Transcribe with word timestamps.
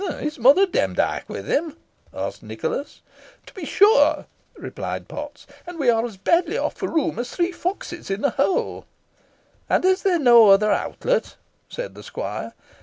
"Is 0.19 0.39
Mother 0.39 0.65
Demdike 0.65 1.29
with 1.29 1.47
him?" 1.47 1.77
asked 2.11 2.41
Nicholas. 2.41 3.01
"To 3.45 3.53
be 3.53 3.65
sure," 3.65 4.25
replied 4.57 5.07
Potts; 5.07 5.45
"and 5.67 5.77
we 5.77 5.91
are 5.91 6.03
as 6.03 6.17
badly 6.17 6.57
off 6.57 6.73
for 6.73 6.87
room 6.89 7.19
as 7.19 7.29
three 7.29 7.51
foxes 7.51 8.09
in 8.09 8.25
a 8.25 8.31
hole." 8.31 8.87
"And 9.69 9.83
there 9.83 9.91
is 9.91 10.03
no 10.03 10.49
other 10.49 10.71
outlet 10.71 11.35
said 11.69 11.93
the 11.93 12.01
squire?" 12.01 12.53